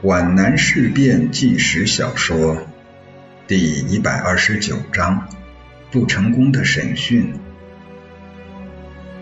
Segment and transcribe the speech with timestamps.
[0.00, 2.68] 皖南事变纪实小说
[3.48, 5.26] 第一百二十九章：
[5.90, 7.34] 不成功的审讯。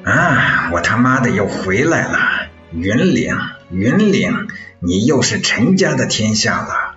[0.05, 0.71] 啊！
[0.73, 2.51] 我他妈的又回来了！
[2.75, 3.35] 云岭，
[3.71, 4.49] 云岭，
[4.81, 6.97] 你又是陈家的天下了。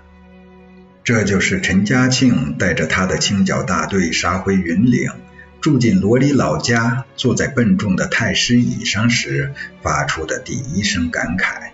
[1.05, 5.09] 这就是陈家庆带着他的清剿大队杀回云岭，
[5.61, 11.71] 住进罗里老家，坐在笨重的太师椅上时发出的第一声感慨。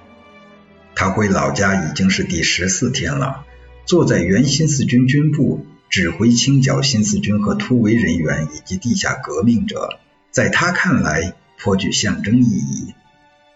[0.96, 3.46] 他回老家已经是第十四天了，
[3.86, 10.00] 坐在原新四军军部，指挥清剿新四军和突围人员以及地下革命者，
[10.32, 12.94] 在他看来颇具象征意义。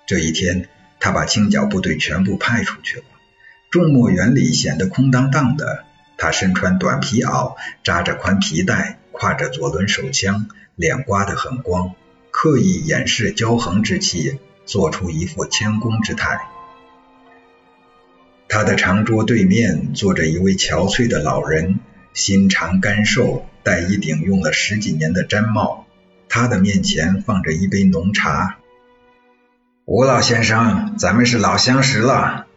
[0.06, 0.68] 这一天，
[1.00, 3.04] 他把清剿部队全部派出去了。
[3.72, 5.86] 众墨园里显得空荡荡的。
[6.18, 11.94] 他身穿短皮袄，扎着宽皮带，挎着左轮手枪，脸刮得很光，
[12.32, 16.42] 刻意掩饰骄横之气，做出一副谦恭之态。
[18.50, 21.80] 他的长桌对面坐着一位憔悴的老人，
[22.16, 25.86] 心长干瘦，戴一顶用了十几年的毡帽。
[26.28, 28.58] 他的面前放着一杯浓茶。
[29.86, 32.48] 吴老先生，咱们是老相识了。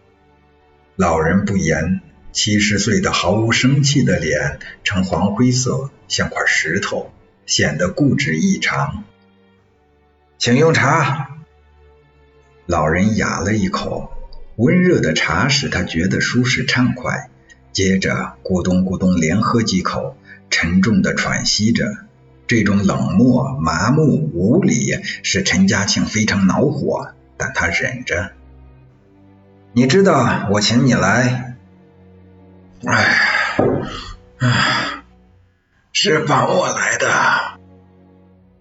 [0.97, 2.01] 老人不言，
[2.33, 7.13] 七十岁的毫无生气的脸呈黄灰色，像块石头，
[7.45, 9.05] 显得固执异常。
[10.39, 11.37] 请用茶。
[12.65, 14.11] 老人哑了一口，
[14.57, 17.31] 温热的茶使他觉得舒适畅快。
[17.73, 20.17] 接着咕咚咕咚连喝几口，
[20.51, 21.97] 沉重的喘息着。
[22.47, 28.33] 这种冷漠、麻木、无礼，使陈家庆非常恼火，但他忍着。
[29.73, 31.57] 你知道我请你来，
[32.85, 33.57] 哎，
[34.37, 35.03] 唉，
[35.95, 37.09] 是帮我来的。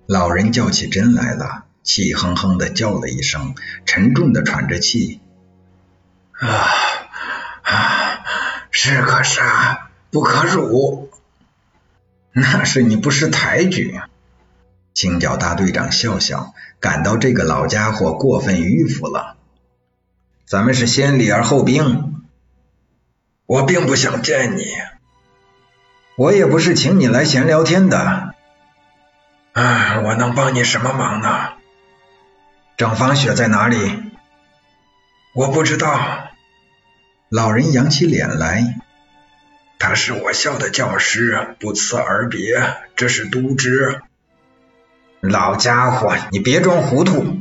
[0.05, 5.19] 老人叫起真来了，气哼哼的叫了一声，沉重的喘着气。
[6.41, 6.49] 啊
[7.61, 8.25] 啊，
[8.71, 11.11] 士可杀，不可辱。
[12.33, 13.99] 那是你不识抬举。
[14.95, 19.37] 清剿大队长笑笑，感到这个老家伙过分迂腐了。
[20.45, 22.25] 咱们是先礼而后兵，
[23.45, 24.65] 我并不想见你，
[26.15, 28.33] 我也不是请你来闲聊天的。
[29.53, 31.53] 啊，我能帮你什么忙呢？
[32.77, 34.11] 郑芳雪在哪里？
[35.33, 36.30] 我不知道。
[37.31, 38.81] 老人扬起脸来，
[39.79, 42.61] 他是我校的教师，不辞而别，
[42.97, 44.01] 这是渎职。
[45.21, 47.37] 老家伙，你别装糊涂。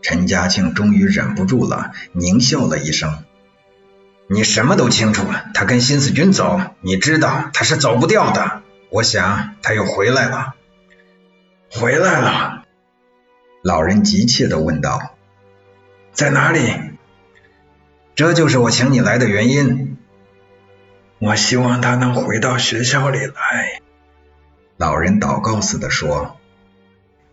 [0.00, 3.24] 陈家庆终于忍不住了，狞笑了一声
[4.30, 8.62] ：“你什么都清楚，他跟新四军走，你知道他是走不掉的。
[8.90, 10.54] 我想他又回来了。
[11.68, 12.62] ”“回来了？”
[13.64, 15.16] 老人急切地问道。
[16.14, 16.60] “在哪里
[18.18, 19.96] ？”“这就是我请你来的原因。
[21.22, 23.80] ”“我希望他能回到学校里来。”
[24.76, 26.36] 老人祷告似的说：“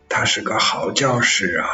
[0.09, 1.65] 他是个好教师啊。”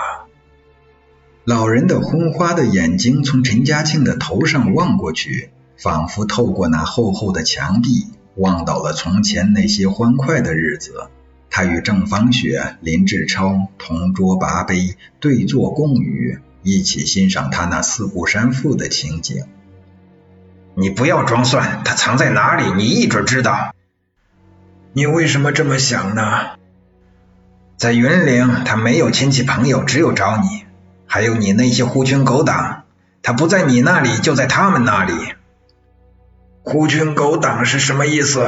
[1.44, 11.10] 老人的昏花的眼睛从陈家庆的头上望过去，仿佛透过那厚厚的墙壁，望到了从前那些欢快的日子。
[11.50, 19.46] 他与郑芳雪、林志超同桌拔杯，对坐共语，一起欣赏他那四顾山赋的情景。
[20.76, 22.72] 你不要装蒜，他藏在哪里？
[22.74, 23.74] 你一准知道。
[24.94, 26.24] 你为什么这么想呢？
[27.78, 30.66] 在云岭，他没有亲戚朋友，只有找你。
[31.06, 32.84] 还有你那些狐群狗党，
[33.22, 35.14] 他不在你那里，就在他们那里。
[36.64, 38.48] 狐群狗党是什么意思？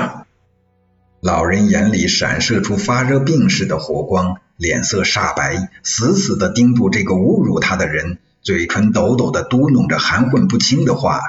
[1.19, 11.19] 老人眼里闪射出发热病似的火光，脸色煞白，死死地盯住这个侮辱他的人，嘴唇抖抖地嘟哝着含混不清的话。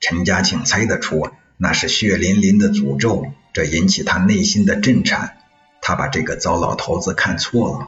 [0.00, 5.36] 陈家庆猜得出，那是血淋淋的诅咒，这引起他内心的震颤。
[5.80, 7.86] 他把这个糟老头子看错了。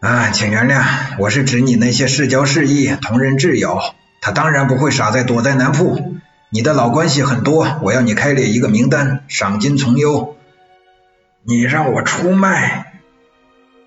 [0.00, 0.84] 啊，请原谅，
[1.18, 3.80] 我是指你那些世交世义、同人挚友，
[4.20, 6.16] 他当然不会傻在躲在南铺。
[6.50, 10.36] 你的老关系很多，我要你开列一个名单，赏金从优。
[11.44, 12.91] 你让我出卖？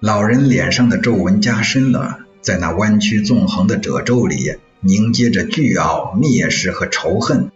[0.06, 7.50] 老人脸上的皱纹加深了，在那弯曲纵横的褶皱里凝结着倨傲、蔑视和仇恨。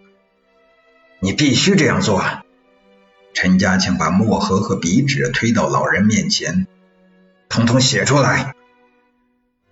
[1.20, 2.26] 你必须这样做。
[3.36, 6.66] 陈家庆把墨盒和笔纸推到老人面前。
[7.50, 8.56] 统统写出来！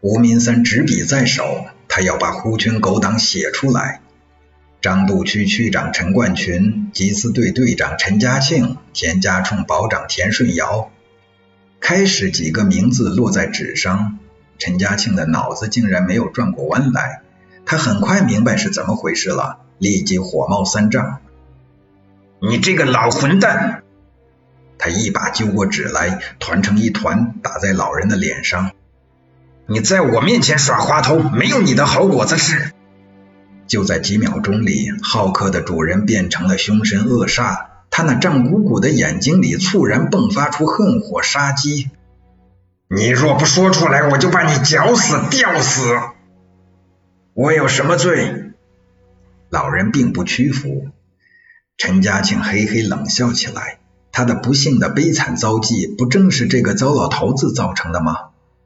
[0.01, 4.01] 吴民三执笔在手，他要把狐群狗党写出来。
[4.83, 10.91] 张渡区区长陈冠群、缉私队队长陈家庆、田家冲保长田顺尧。
[11.79, 14.19] 开始几个名字落在纸上，
[14.57, 17.21] 陈家庆的脑子竟然没有转过弯来。
[17.65, 21.19] 他很快明白是怎么回事了，立即火冒三丈
[22.41, 23.83] ：“你这个老混蛋！”
[24.79, 28.71] 他一把揪过纸来，团成一团打在老人的脸上。
[29.65, 32.71] 你在我面前耍滑头，没有你的好果子吃！
[33.67, 37.65] 就在几秒钟里，浩克的主人变成了凶神恶煞，
[37.97, 41.89] 他那胀鼓鼓的眼睛里猝然迸发出恨火杀机。
[42.87, 45.81] 你若不说出来，我就把你绞死、吊死！
[47.33, 48.51] 我有什么罪？
[49.49, 50.89] 老人并不屈服。
[51.75, 53.79] 陈嘉庆嘿嘿冷笑起来。
[54.11, 58.15] 他的不幸的悲惨遭际，不正是这个糟老头子造成的吗？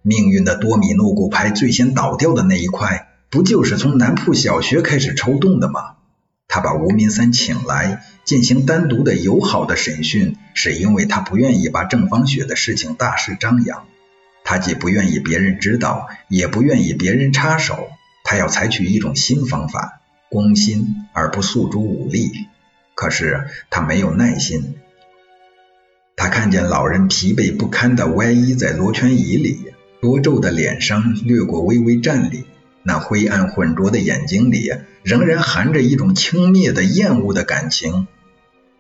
[0.02, 6.01] 命运的多米诺骨牌最先倒掉的那一块，不就是从南铺小学开始抽动的吗？
[6.54, 13.86] 他把吴明三请来进行单独的友好的审讯，是因为他不愿意把郑芳雪的事情大肆张扬。
[14.44, 17.88] 他既不愿意别人知道，也不愿意别人插手。
[18.26, 22.30] 他要采取一种新方法，攻心而不诉诸武力。
[22.96, 24.76] 可是他没有耐心。
[26.18, 29.58] 他看见老人疲惫不堪地歪依在罗圈椅里，
[30.02, 32.44] 多皱的脸上掠过微微战栗，
[32.84, 34.70] 那灰暗浑浊的眼睛里
[35.04, 38.08] 仍然含着一种轻蔑的厌恶的感情。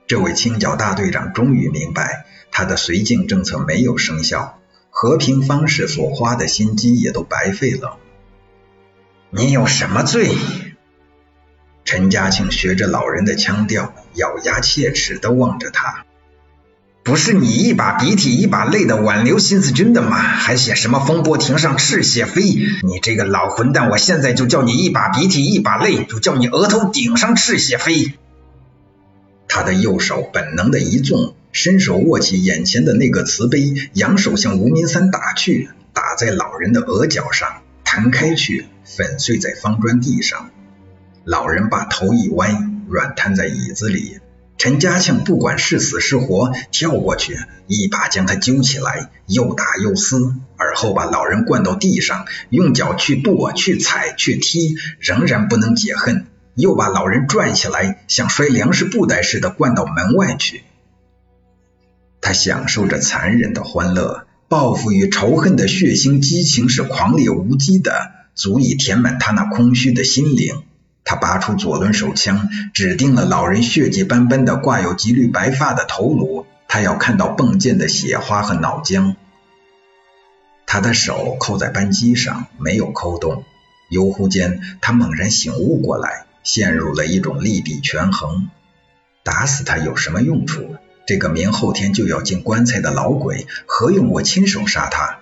[0.07, 4.59] 这位清剿大队长终于明白，他的绥靖政策没有生效，
[4.89, 7.97] 和平方式所花的心机也都白费了。
[9.29, 10.35] 你有什么罪？
[11.85, 16.05] 陈嘉庆学着老人的腔调，咬牙切齿地望着他。
[17.03, 20.17] 不是你一把鼻涕一把泪的挽留新四军的吗？
[20.17, 22.43] 还写什么风波亭上赤血飞？
[22.83, 28.13] 你这个老混蛋，我现在就叫你一把鼻涕一把泪，就叫你额头顶上赤血飞！
[29.47, 40.51] 他的右手本能的一纵，伸手握起眼前的那个瓷杯，扬手向吴明三打去，打在老人的额角上，弹开去，粉碎在方砖地上。
[41.23, 42.55] 老人把头一歪，
[42.87, 44.19] 软瘫在椅子里。
[44.61, 47.35] 陈嘉庆不管是死是活，跳过去，
[47.65, 60.61] 一把将他揪起来，又打又撕，而后把老人灌到地上，用脚去跺、去踩、去踢，仍然不能解恨，又把老人拽起来，像摔粮食布袋似的灌到门外去。
[62.21, 70.61] 他享受着残忍的欢乐，报复与仇恨的血腥激情是狂烈无羁的，足以填满他那空虚的心灵。
[71.11, 76.45] 他拔出左轮手枪，指定了老人血迹斑斑的、挂有几缕白发的头颅。
[76.69, 79.15] 他要看到迸溅的血花和脑浆。
[80.65, 83.43] 他的手扣在扳机上，没有扣动。
[83.89, 88.49] 悠忽间，他猛然醒悟过来，陷入了一种利弊权衡。
[89.25, 90.77] 打死他有什么用处？
[91.05, 95.19] 这个明后天就要进棺材的老鬼，何用我亲手杀他？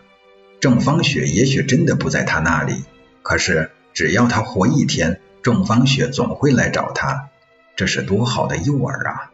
[0.60, 2.84] 郑芳雪也许真的不在他那里，
[3.24, 5.20] 可是只要他活一天。
[5.42, 7.30] 郑芳雪总会来找他，
[7.76, 9.32] 这是多好的诱饵啊！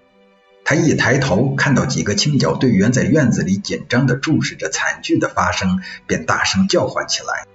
[0.64, 7.46] 他一抬头，看到几个清剿队员在院子里紧张地注视着惨剧的发生，便大声叫唤起来：“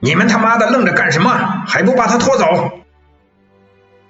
[0.00, 1.30] 你们他妈的愣着干什么？
[1.66, 2.44] 还不把他拖走！”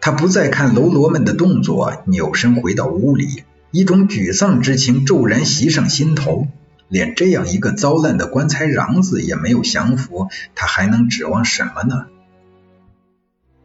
[0.01, 6.49] 他不再看喽啰们的动作，扭身回到屋里，一种沮丧之情骤然袭上心头。
[6.89, 12.07] 连这样一个糟烂的棺材瓤子也没有降服，他还能指望什么呢？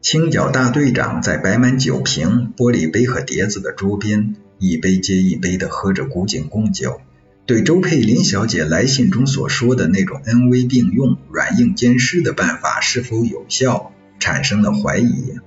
[0.01, 7.01] 青脚大队长在摆满酒瓶、玻璃杯和碟子的桌边，一杯接一杯地喝着古井贡酒，
[7.46, 15.38] 对周佩林小姐来信中所说的那种恩威并用、软硬兼施的办法是否有效，产生了怀疑。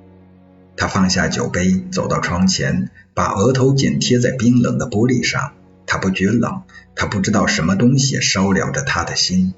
[0.76, 5.54] 他放下酒杯，走到窗前，把额头紧贴在冰冷的玻璃上。
[5.87, 6.62] 他不觉冷，
[6.94, 9.54] 他不知道什么东西烧燎着他的心。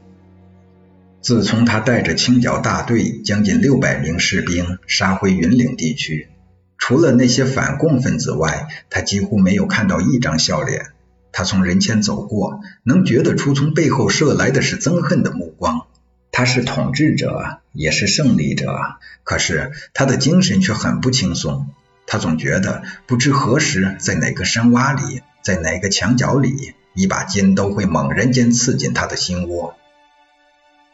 [1.24, 6.28] 自从他带着清剿大队将近六百名士兵杀回云岭地区，
[6.76, 10.88] 除了那些反共分子外，他几乎没有看到一张笑脸。
[11.32, 15.86] 他从人前走过，能觉得出从背后射来的是憎恨的目光。
[16.30, 18.76] 他是统治者，也是胜利者，
[19.22, 21.70] 可是他的精神却很不轻松。
[22.06, 29.74] 他总觉得，不知何时，在哪个山洼里，在哪个墙角里，一把尖刀会猛然间刺进他的心窝。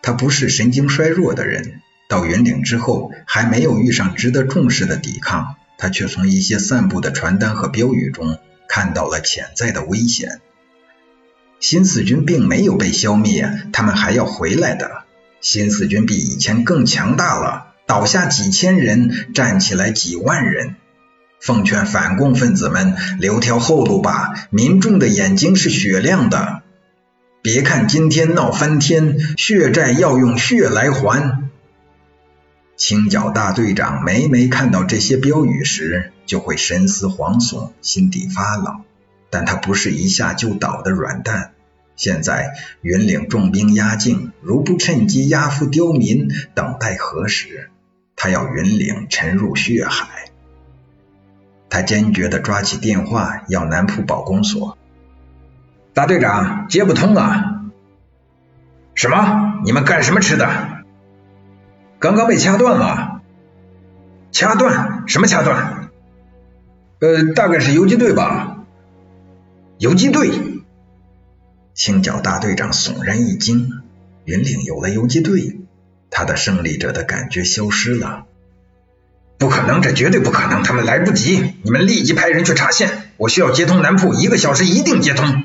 [0.02, 8.38] 他不是神经衰弱的人，到云岭之后还没有遇上值得重视的抵抗，他却从一些散布的传单和标语中
[8.69, 10.40] 看到了潜在的危险。
[11.61, 15.02] 新四军并没有被消灭，他们还要回来的。
[15.42, 20.76] 新四军比以前更强大了，倒下几千人，站起来几万人。
[21.38, 26.60] 奉劝反共分子们留条后路吧，民众的眼睛是雪亮的。
[27.42, 31.49] 别看今天闹翻天，血债要用血来还。
[32.76, 38.82] 青脚大队长每每看到这些标语时，就会神思惶悚，心底发冷。
[39.30, 41.52] 但他不是一下就倒的软蛋。
[41.97, 47.70] 现在云岭重兵压境，如不趁机压服刁民，等待何时？
[48.16, 50.26] 他要云岭沉入血海。
[51.70, 54.76] 他坚决地抓起电话，要南浦保公所。
[56.00, 57.61] 大队长接不通啊！
[58.95, 59.61] 什么？
[59.66, 60.49] 你们干什么吃的？
[61.99, 63.21] 刚刚被掐断了。
[64.33, 65.04] 掐断？
[65.09, 65.90] 什么掐断？
[67.00, 68.64] 呃，大概是游击队吧。
[69.76, 70.30] 游击队。
[71.75, 73.69] 青角大队长悚然一惊，
[74.25, 75.61] 云岭有了游击队，
[76.09, 78.25] 他的胜利者的感觉消失了。
[79.37, 82.88] 不可能，这绝对不可能，他们来不及，你们立即派人去查线，
[83.19, 85.45] 我需要接通南铺，一个小时一定接通。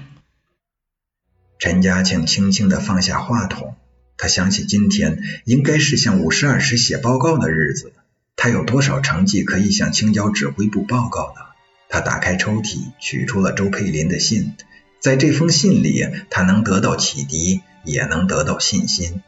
[1.57, 3.75] 陈嘉庆轻轻的放下话筒，
[4.17, 7.93] 他想起今天应该是向五十二师写报告的日子，
[8.35, 11.41] 他有多少成绩可以向青椒指挥部报告呢？
[11.88, 14.53] 他打开抽屉，取出了周佩林的信。
[15.00, 19.21] 在这封信里，他能得到启迪，也能得到信心。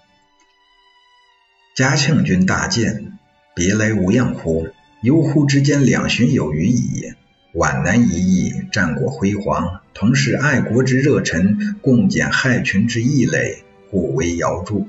[1.75, 3.17] 嘉庆君大鉴，
[3.55, 4.67] 别来无恙乎？
[5.01, 7.13] 悠忽之间，两旬有余矣。
[7.57, 14.87] 皖南一役，战果辉煌，同是爱国之热忱，共减害群之异类，互为遥助。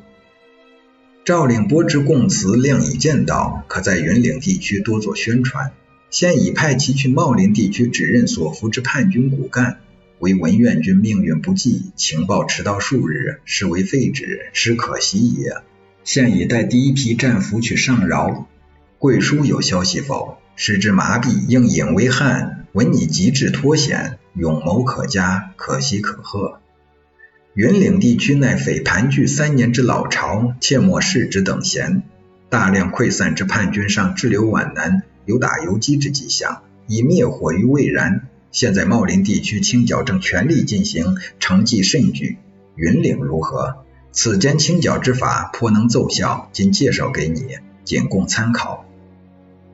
[1.24, 5.72] 赵领波之供词，量已见到，可在云岭地区多做宣传。
[6.10, 9.78] 现已派其去茂林地区指认所俘之叛军骨干。
[10.18, 15.54] 为文苑军命运不济，情报迟到数日，实为废纸，实可惜也。
[16.04, 18.46] 现已带第一批战俘去上饶。
[18.98, 20.36] 贵书有消息否？
[20.54, 22.57] 使之麻痹，应引为汉。
[22.78, 26.60] 闻你极致脱险，勇谋可嘉，可喜可贺。
[27.52, 32.04] 云岭地区乃匪盘踞三年之老巢，切莫视之等闲。
[32.48, 38.28] 大量溃散之叛军上滞留皖南，有打游击之迹象，已灭火于未然。
[38.52, 42.38] 现在茂林地区清剿正全力进行，成绩甚巨。
[42.76, 43.78] 云岭如何？
[44.12, 48.84] 此间清剿之法颇能奏效，今介绍给你，仅供参考。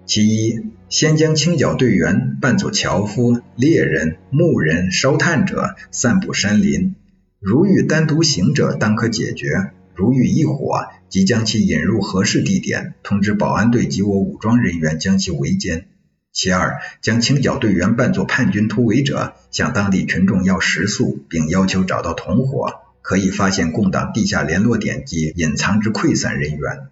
[0.06, 0.62] 其一，
[0.94, 6.94] 先将清剿队员扮作樵夫、猎人、牧人、烧炭者，散布山林。
[7.40, 15.86] 如遇单独行者，当可解决；如遇一伙，即将其引入合适地点，通知保安队及我武装人员将其围歼。
[16.32, 22.72] 其二，将清剿队员扮作叛军突围者，向当地群众要食宿，并要求找到同伙，
[23.02, 26.82] 可以发现共党地下联络点及隐藏之溃散人员。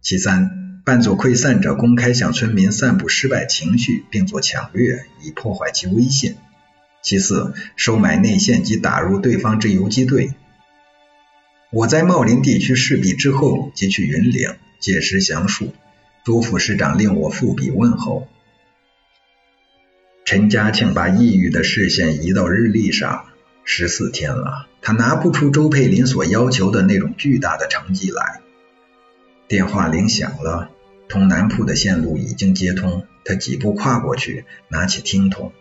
[0.00, 0.55] 其三，
[0.86, 6.36] 扮作溃散者，公开向村民散布失败情绪，并作抢掠，以破坏其威信。
[7.02, 10.34] 其四，收买内线及打入对方之游击队。
[11.72, 15.74] 我在茂林地区事毕之后，即去云岭，届时详述。
[16.22, 18.28] 朱副师长令我复笔问候。
[20.24, 23.24] 陈嘉庆把抑郁的视线移到日历上，
[23.64, 28.40] 十四天了，他拿不出周佩林所要求的那种巨大的成绩来。
[29.48, 30.70] 电话铃响了，
[31.08, 35.52] 通南铺的线路已经接通，他几步跨过去，拿起听筒，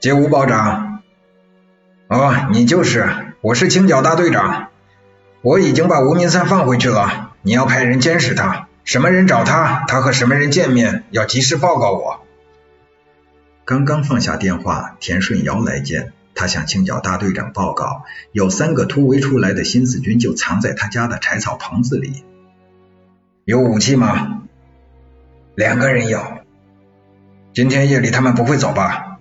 [0.00, 1.02] 接吴保长。
[2.08, 4.68] 哦，你就是，我是清剿大队长，
[5.42, 12.20] 我已经把吴明三放回去了，你要派人监视他，什么人找他，他和什么人见面，要及时报告我。
[13.64, 22.22] 刚刚放下电话，田顺尧来见他，向清剿大队长报告，有三个突围出来的新四军就藏在他家的柴草棚子里。
[23.46, 24.42] 有武器吗？
[25.54, 26.20] 两个人有。
[27.54, 29.20] 今天夜里他们不会走吧？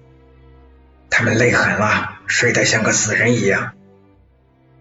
[1.11, 3.73] 他们累狠了，睡得像个死人一样。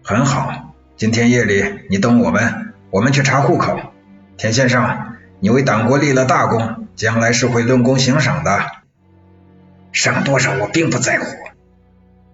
[0.03, 3.79] 很好，今天夜里你等我们，我们去查户口。
[4.35, 8.71] 田先生，你为党国立了大功，将来是会论功行赏的。
[9.91, 11.25] 赏多少我并不在乎，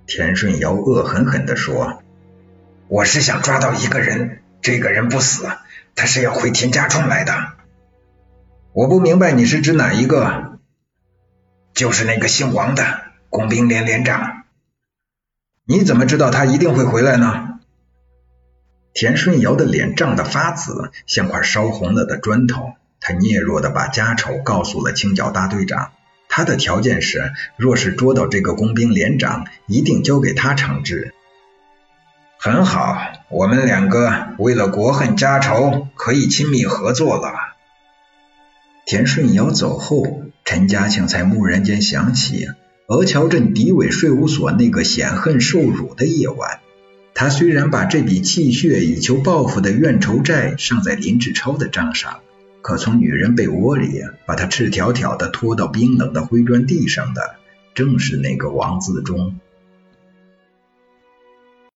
[0.08, 2.04] 田顺尧恶狠狠地说
[2.88, 5.50] ：“我是想抓到一个人，这个人不死，
[5.96, 7.34] 他是要回田家冲来的。
[8.74, 10.60] 我不明白你是指哪一个？
[11.74, 14.44] 就是那个姓王的工兵连连长。
[15.66, 17.60] 你怎么知道他一定会回来呢？”
[18.94, 22.74] 田顺尧的脸涨得发紫，像块烧红了的砖头。
[23.00, 25.94] 他嗫嚅的把家丑告诉了清剿大队长。
[26.30, 31.14] 他的条件是，若是捉到这个工兵连长，一定交给他惩治。
[32.44, 32.98] 很好，
[33.30, 37.34] 我们两个为了国恨家仇，可以亲密合作了。
[38.88, 42.48] 田顺尧走后，陈嘉庆才蓦然间想起
[42.88, 46.62] 鹅桥镇敌伪税务所那个显恨受辱的夜晚。
[47.14, 52.22] 他虽然把这笔气血以求报复的怨仇债上在林志超的账上。
[52.64, 57.36] 可从女人被窝里把他赤条条的拖到冰冷的灰砖地上的，
[57.76, 59.36] 正是那个王自忠。